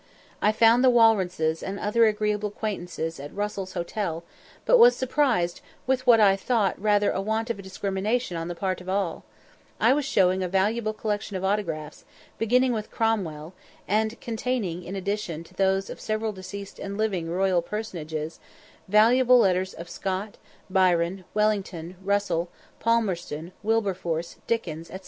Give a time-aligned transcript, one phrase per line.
[0.41, 4.23] I found the Walrences and other agreeable acquaintances at Russell's hotel,
[4.65, 8.81] but was surprised with what I thought rather a want of discrimination on the part
[8.81, 9.23] of all;
[9.79, 12.03] I was showing a valuable collection of autographs,
[12.39, 13.53] beginning with Cromwell,
[13.87, 18.39] and containing, in addition to those of several deceased and living royal personages,
[18.87, 22.49] valuable letters of Scott, Byron, Wellington, Russell,
[22.79, 24.95] Palmerston, Wilberforce, Dickens, &c.